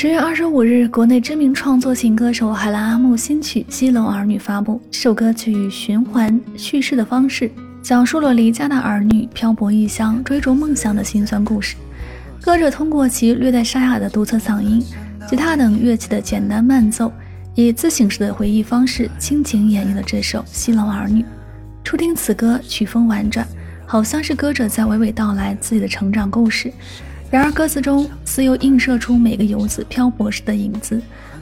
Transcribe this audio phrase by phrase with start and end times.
[0.00, 4.80] 十月二十五日，国内知名创作型歌手海拉阿木新曲《西楼儿女》发布。
[4.92, 7.50] 这首歌曲以循环叙事的方式，
[7.82, 11.74] 讲述了离家的儿女漂泊异乡、追逐梦想的辛酸故事。
[12.40, 14.80] 歌者通过其略带沙哑的独特嗓音、
[15.28, 17.12] 吉他等乐器的简单慢奏，
[17.56, 21.22] 以自省式的回忆方式，倾情演绎了这首《西楼儿女》。
[21.82, 23.44] 初听此歌，曲风婉转，
[23.84, 26.72] 好像是歌者在娓娓道来自己的成长故事。
[27.30, 30.98] 然而，歌词中似又映射出每个游子漂泊时的影子，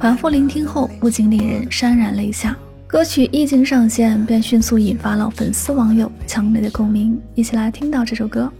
[0.00, 2.56] 反复聆听后不禁令人潸然泪下。
[2.88, 7.20] 歌曲一经上线，便迅速引发了粉丝网友强烈的共鸣。
[7.36, 8.50] 一起来听到这首歌。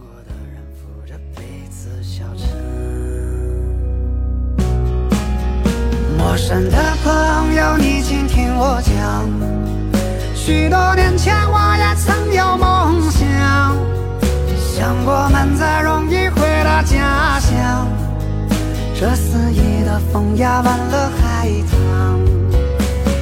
[6.17, 9.29] 陌生的朋友，你请听我讲，
[10.33, 13.75] 许多年前我也曾有梦想，
[14.55, 15.78] 想过满载
[20.37, 22.19] 压弯了海棠。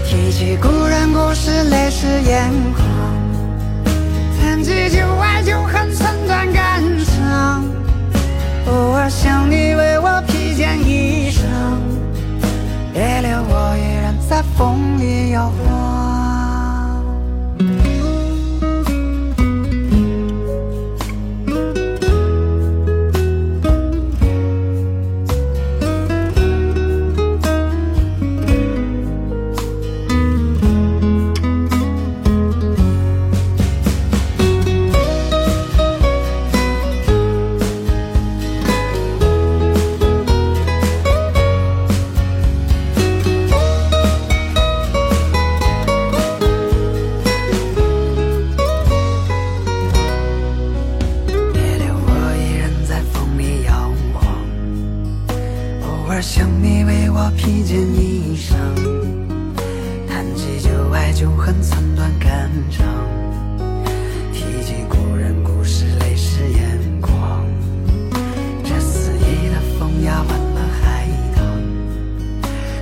[0.05, 2.86] 提起故人故事，泪湿眼眶。
[4.39, 7.64] 谈起旧爱旧恨，寸断肝肠。
[8.67, 11.41] 偶尔想你为我披件衣裳，
[12.94, 15.86] 别留我一人在风里摇晃。
[57.36, 58.55] 披件衣裳，
[60.08, 62.86] 谈起旧爱旧恨，寸断肝肠。
[64.33, 67.45] 提起故人故事，泪湿眼眶。
[68.64, 71.43] 这肆意的风压弯了海棠。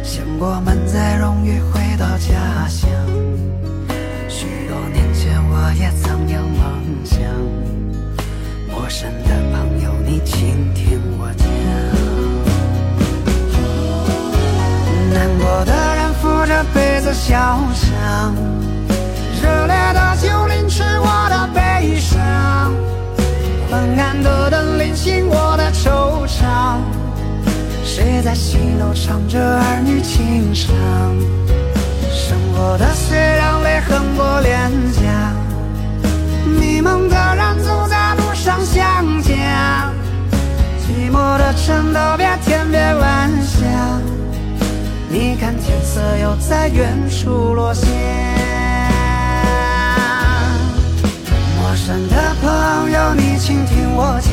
[0.04, 2.90] 想过满载荣誉回到家乡。
[4.28, 7.20] 许多年前我也曾有梦想。
[8.70, 12.15] 陌生的朋友，你倾听我讲。
[16.46, 18.36] 着杯子小香，
[19.42, 22.74] 热烈的酒淋湿我的悲伤，
[23.70, 26.78] 昏暗的灯临醒我的惆怅。
[27.84, 30.76] 谁在西楼唱着儿女情长？
[32.12, 35.34] 生活的碎让泪横过脸颊，
[36.60, 39.38] 迷茫的人走在路上相见，
[40.82, 42.16] 寂寞的城道
[45.96, 47.88] 色又在远处落下。
[51.58, 54.30] 陌生的朋友，你请听我讲。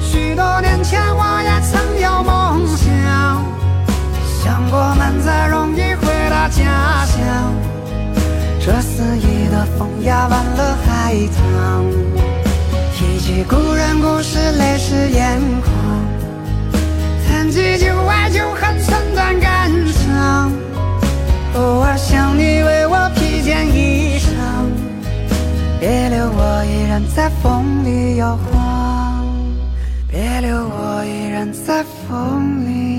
[0.00, 2.86] 许多年前，我也曾有梦想，
[4.44, 7.18] 想过满载容易回到家乡。
[8.64, 11.84] 这肆意的风压弯了海棠。
[12.94, 15.72] 提起故人故事，泪湿眼眶。
[17.26, 18.80] 谈起旧爱旧恨。
[27.14, 29.26] 在风里摇晃，
[30.08, 32.91] 别留我一人在风里。